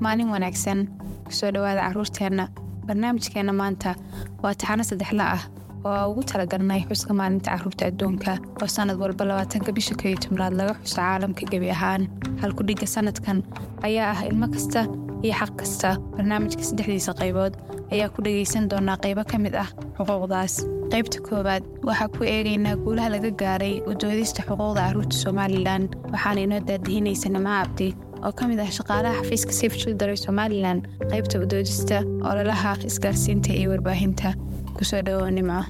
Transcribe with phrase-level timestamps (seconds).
[0.00, 0.88] maalin wanaagsan.
[1.26, 2.48] Kusoo dhowaada carruurteenna
[2.86, 3.94] barnaamijkeenna maanta
[4.42, 5.42] waa taxano saddexla ah
[5.84, 8.32] oo ugu talagalnay xuska maalinta carruurta adduunka
[8.62, 12.02] oo sannad walba labaatanka bisha koyo tobnaad laga xuso caalamka gebi ahaan.
[12.42, 13.42] Halkudhigga sannadkan
[13.86, 14.80] ayaa ah ilmo kasta
[15.24, 15.88] iyo xaq kasta.
[16.16, 17.54] Barnaamijka saddexdiisa qaybood
[17.92, 19.68] ayaa ku dhegaysan doonaa qaybo ka mid ah
[19.98, 20.54] xuquuqdaas.
[20.92, 25.82] Qaybta koowaad waxaa ku eegaynaa guulaha laga gaaray udoodista xuquuqda carruurta somalilan
[26.12, 27.88] waxaana inoo daadihinaysa nimco abdi
[28.24, 30.78] oo ka mid ah shaqaalaha xafiiska safe children somalilan
[31.12, 31.96] qaybta udoodista
[32.30, 34.28] ololaha isgaarsiinta iyo warbaahinta
[34.76, 35.62] ku soo dhawow nimco.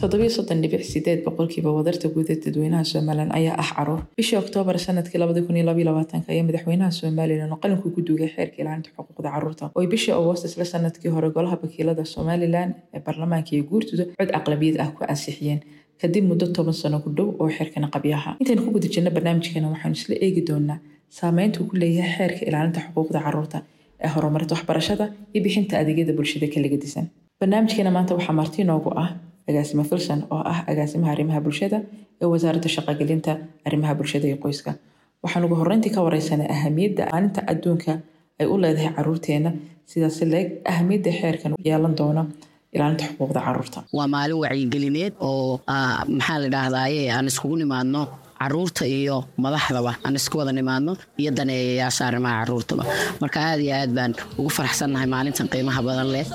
[0.00, 4.76] Toddobiyo soddon dhibic sideed boqolkiiba wadarta guud ee dadweynaha somalilan ayaa ah carruur bishii oktoobar
[4.86, 9.64] sannadkii ayaa madaxweynaha somalilan oo qalinka ku duugay xeerka ilaalinta xuquuqda carruurta.
[9.74, 14.30] Oo ay bishii agost isla sannadkii hore golaha wakiilada somalilan ee baarlamaanka iyo guurtooda cod
[14.38, 15.60] aqlabiyad ah ku ansixiyeen.
[16.00, 19.94] Kadib muddo toban sano ku dhow oo xeerkana qabyaha intaynu ku guda jirna barnaamijkeena waxaanu
[20.00, 20.78] isla eegi doonaa
[21.18, 23.58] saameynta uu ku leeyahay xeerka ilaalinta xuquuqda carruurta
[24.04, 27.04] ee horumarinta waxbarashada iyo bixinta adeegyada bulshada ka ligadisan
[27.40, 29.08] barnaamijkeena maanta waxaa marti noogu ah
[29.48, 31.78] agaasimo filson oo ah agaasimaha arrimaha bulshada
[32.22, 33.32] ee wasaaradda shaqogelinta
[33.66, 34.70] arrimaha bulshada iyo qoyska.
[35.24, 37.92] Waxaan ugu horreyntii ka wareysanay ahamiyadda maalinta adduunka
[38.40, 39.50] ay u leedahay caruurteena
[39.90, 42.22] sidaas leeg ahamiyadda xeerkan yeelan doono
[42.74, 45.60] ilaalinta xuquuqda carruurta waa maalin wacyigelineed oo
[46.18, 48.02] maxaa la dhahdaye aan iskugu nimaadno
[48.42, 52.82] carruurta iyo madaxdaba aan isku wada nimaadno iyo daneeyayaasha arrimaha caruurtaba
[53.22, 56.26] marka aad iyo aad baan ugu faraxsannahay maalintan qiimaha badan leh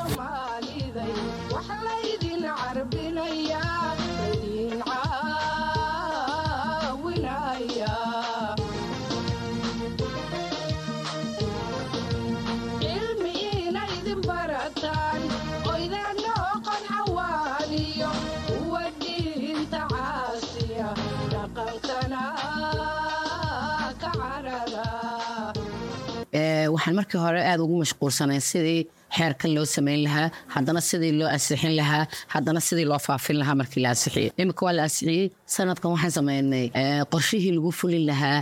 [26.88, 31.74] waxaan markii hore aada ugu mashquulsanay sidii xeerkan loo samayn lahaa haddana sidii loo ansixin
[31.80, 32.04] lahaa
[32.34, 35.26] haddana sidii loo faafin lahaa markii la ansixiyey iminka waa la ansixiyey
[35.56, 36.66] sanadkan waxaan sameynay
[37.14, 38.38] qorshihii lagu fulin lahaa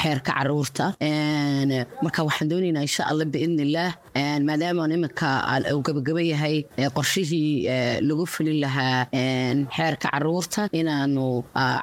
[0.00, 0.84] xeerka carruurta
[2.04, 3.92] marka waxaan doonaynaa insha allah biidn illaah
[4.48, 5.28] maadaama iminka
[5.74, 6.56] uu gabagaba yahay
[6.96, 7.50] qorshihii
[8.08, 9.06] lagu fulin lahaa
[9.76, 11.26] xeerka carruurta inaanu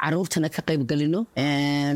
[0.04, 1.20] caruurtana ka qayb gelino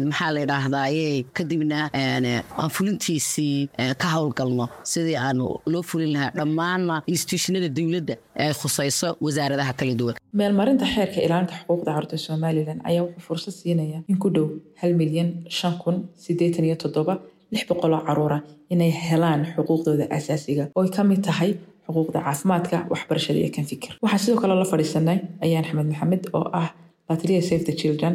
[0.09, 1.07] maxaa la yidhaahdaye
[1.37, 3.69] kadibna aan fulintiisii
[4.01, 10.15] ka howlgalno sidii aanu loo fulin lahaa dhammaanna instituushinada dowladda ay khusayso wasaaradaha kala duwan.
[10.39, 14.47] Meelmarinta xeerka ilaalinta xuquuqda carruurta somalilan ayaa wuxuu fursad siinaya in ku dhow
[14.81, 15.95] hal milyan shan kun
[16.25, 17.13] siddeetan iyo toddoba
[17.53, 18.37] lix boqoloo caruura
[18.73, 21.51] inay helaan xuquuqdooda asaasiga oo ay ka mid tahay
[21.85, 23.91] xuquuqda caafimaadka waxbarashada iyo kan fikir.
[24.03, 26.67] Waxaa sidoo kale la fadhiisanay ayaan axmed maxamed oo ah
[27.09, 28.13] lataliya safe the children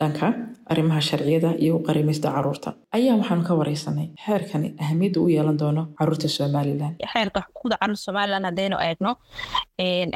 [0.00, 0.26] dhanka
[0.72, 5.82] arrimaha sharciyada iyo u qarimista carruurta ayaa waxaanu ka wareysanay xeerkani ahamiyadda u yeelan doono
[5.98, 6.92] carruurta somalilan.
[7.12, 9.10] Xeerka xuquuqda carruurta somalilan haddaynu eegno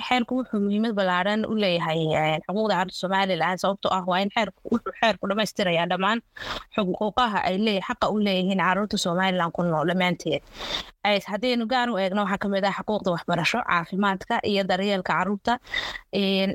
[0.08, 2.00] xeerku wuxuu muhiimad ballaaran u leeyahay
[2.46, 3.58] xuquuqda carruurta somalilan.
[3.62, 4.30] Sababtoo ah waa in
[4.72, 6.18] wuxuu xeerku dhammaystirayaa dhammaan
[6.76, 7.56] xuquuqaha ay
[7.88, 10.42] xaqa u leeyihiin carruurta somalilan ku nool dhammaanteed
[11.04, 15.58] haddaynu gaar u eegno waxaa ka mid ah xuquuqda waxbarasho caafimaadka iyo daryeelka carruurta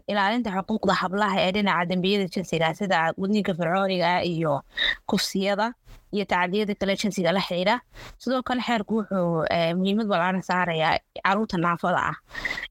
[0.08, 4.62] ilaalinta xuquuqda hablaha ee dhinaca dembiyada jinsiga sida gudniinka fircooniga iyo
[5.06, 5.74] kufsiyada
[6.16, 7.76] iyo tacdiyada kale jinsiga la xidhiidha.
[8.22, 9.46] Sidoo kale xeerku wuxuu
[9.80, 12.18] muhiimad ballaaran saarayaa carruurta naafada ah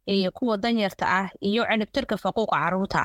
[0.07, 3.03] iyo kuwa danyarta ah iyo ciribtirka faquuqa carruurta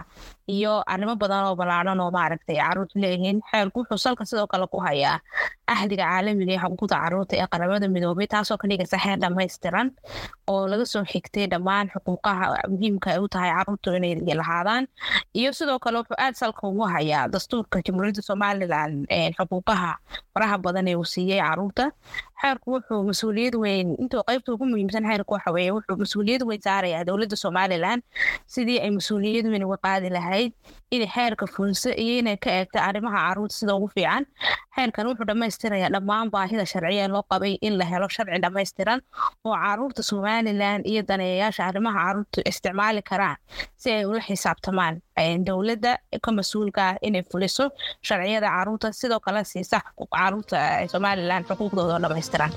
[0.47, 3.41] iyo arrimo badan oo ballaaran oo maaragtay caruurtu leeyihiin.
[3.51, 5.19] Xeerku wuxuu salka sidoo kale ku hayaa
[5.67, 9.87] ahdiga caalamiga ee xuquuqda carruurta ee qaramada midoobay taasoo ka dhigaysa xeer dhammaystiran
[10.51, 14.83] oo laga soo xigtay dhammaan xuquuqaha muhiimka ay u tahay caruurtu inay lahaadaan.
[15.39, 18.91] Iyo sidoo kale wuxuu aad salka ugu hayaa dastuurka jamhuuriyadda somalilan
[19.37, 19.91] xuquuqaha
[20.33, 21.85] faraha badan ee uu siiyey carruurta
[22.41, 27.03] xeerku wuxuu mas'uuliyad weyn intuu qaybta ugu muhiimsan xeerku waxa weeye wuxuu mas'uuliyad weyn saarayaa
[27.09, 27.99] dowladda somalilan
[28.55, 30.51] sidii ay mas'uuliyad weyn uga qaadi lahayd
[30.95, 34.23] inay xeerka fuliso iyo inay ka eegta arrimaha carruurta sida ugu fiican.
[34.75, 38.99] Xeerkan wuxuu dhammaystirayaa dhammaan baahida sharciya loo qabay in la helo sharci dhammaystiran
[39.47, 43.37] oo carruurta somalilan iyo daneeyayaasha arrimaha carruurta isticmaali karaan
[43.81, 44.95] si ay ula xisaabtamaan
[45.47, 45.91] dowladda
[46.25, 47.65] ka mas'uulka ah inay fuliso
[48.07, 48.87] sharciyada carruurta.
[48.99, 49.77] Sidoo kale siisa
[50.17, 50.57] carruurta
[50.93, 52.51] somalilan xuquuqdooda oo dhammaystiran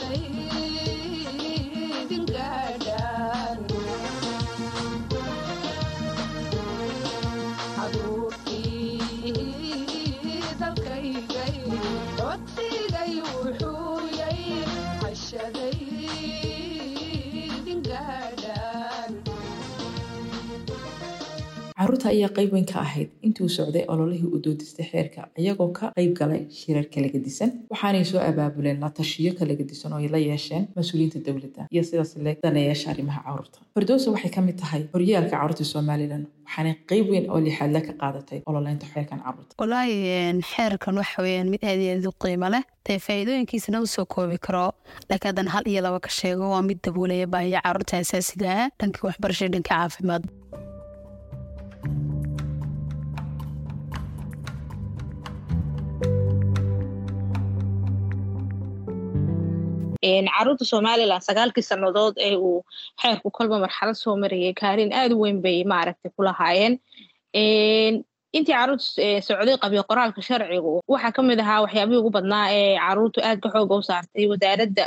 [0.00, 0.31] عليك
[21.92, 23.10] carruurta ayaa qayb weyn ka ahayd.
[23.22, 28.18] Intuu socday ololihii u doodistay xeerka iyagoo ka qayb galay shirar kala gedisan waxaanay soo
[28.20, 32.90] abaabuleen la tashiyo kala gedisan oo ay la yeesheen mas'uuliyiinta dowladda iyo sidaas le daneeyaasha
[32.94, 37.80] arrimaha carruurta fardowsa waxay ka mid tahay horyaalka carruurta somalilan waxaanay qayb weyn oo lixaadle
[37.88, 42.48] ka qaadatay ololeynta xeerkan carruurta walaahi xeerkan waxa weyaan mid aad iyo aad u qiimo
[42.54, 44.72] leh dee faa'iidooyinkiisana u soo koobi karo.
[45.10, 48.68] Laakiin haddan hal iyo laba ka sheego waa mid daboolaya baahiya carruurta asaasiga ah.
[48.80, 50.24] Dhanka waxbarashada dhanka caafimaad
[60.34, 62.58] carruurta somalilan sagaalkii sannadood ee uu
[63.02, 66.22] xeerku kolba marxalad soo marayay kaalin aad u weyn bay maaragtay ku
[68.36, 68.84] intii carruurta
[69.28, 73.48] socday qabiyo qoraalka sharcigu waxaa ka mid ahaa waxyaabihii ugu badnaa ee caruurtu aad ka
[73.54, 74.84] xooga u saartay wasaaradda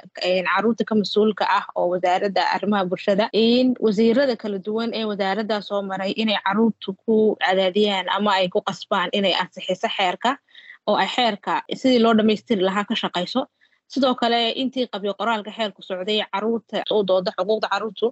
[0.49, 3.25] carruurta ka mas'uulka ah oo wasaaradda arrimaha bulshada
[3.85, 9.09] wasiirada kala duwan ee wasaaraddaa soo maray inay caruurtu ku cadaadiyaan ama ay ku qasbaan
[9.17, 10.31] inay ansixiso xeerka
[10.89, 13.41] oo ay xeerka sidii loo dhammaystiri lahaa ka shaqayso
[13.93, 18.07] sidoo kale intii qabyo qoraalka xeerku socday carruurta u dooda xuquuqda caruurtu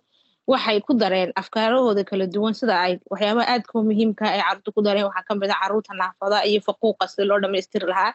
[0.52, 5.06] waxay ku dareen afkaarahooda kala duwan sida ay waxyaabaha aadka muhiimka ay carruurta ku dareen.
[5.10, 8.12] Waxaa ka mid a carruurta naafada iyo faquuqa sidii loo dhammaystiri lahaa.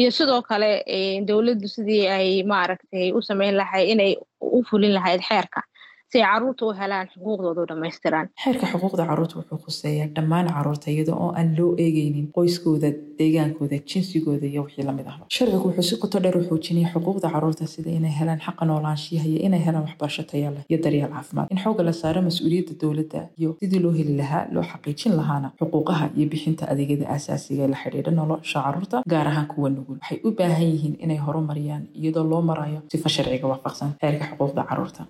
[0.00, 0.70] Iyo sidoo kale
[1.28, 5.60] dowladdu sidii ay maaragtay u sameyn lahayd inay u fulin lahayd xeerka
[6.12, 8.26] si ay carruurta u helaan xuquuqdooda dhammaystiraan.
[8.44, 14.46] Xeerka xuquuqda carruurta wuxuu khuseeyaa dhammaan carruurta iyada oo aan loo eegeynin qoyskooda deegaankooda jinsigooda
[14.52, 17.90] iyo wixii la mid ahba sharcigu wuxuu si qoto dheer u xoojinaya xuquuqda carruurta sida
[17.98, 21.46] inay helaan xaqa noolaanshiyaha iyo inay helaan waxbarasho taya leh iyo daryeel caafimaad.
[21.54, 26.04] In xooga la saaro mas'uuliyadda dowladda iyo sidii loo heli lahaa loo xaqiijin lahaana xuquuqaha
[26.18, 29.98] iyo bixinta adeegyada aasaasiga la xidhiidha nolosha carruurta gaar ahaan kuwa nugul.
[30.02, 35.02] Waxay u baahan yihiin inay horumariyaan iyadoo loo marayo sifa sharciga waafaqsan xeerka xuquuqda carruurta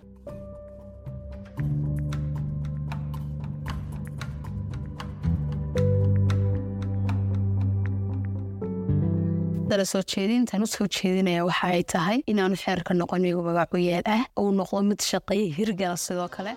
[9.71, 14.05] dala soo jeedintan u soo jeedinaya waxa ay tahay inaanu xeerka noqon migu magacu yeel
[14.17, 16.53] ah uu noqdo mid shaqeeya hirgala sidoo kale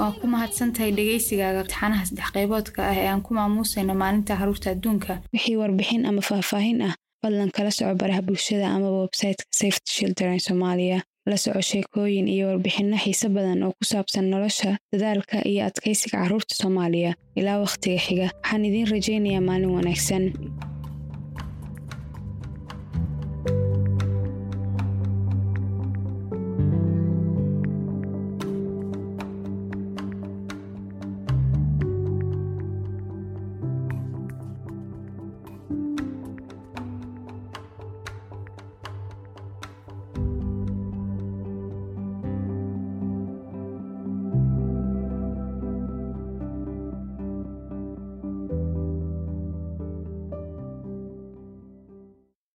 [0.00, 5.12] waa ku mahadsantahay dhegaysigaaga taxanaha saddex qayboodka ah ee aan ku maamuusayno maalinta carruurta adduunka.
[5.34, 10.98] Wixii warbixin ama faahfaahin ah fadlan kala soco baraha bulshada amaba websayteka safety children soomaaliya
[11.30, 16.54] la soco sheekooyin iyo warbixinno xiise badan oo ku saabsan nolosha dadaalka iyo adkaysiga carruurta
[16.62, 18.26] soomaaliya ilaa wakhtiga xiga.
[18.42, 20.24] Waxaan idiin rajaynayaa maalin wanaagsan